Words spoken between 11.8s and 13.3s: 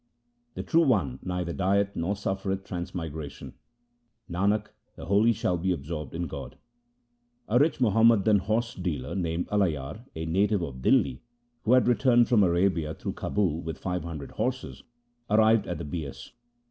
returned from Arabia through